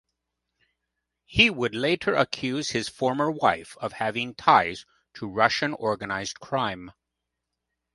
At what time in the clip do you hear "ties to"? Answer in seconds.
4.33-5.27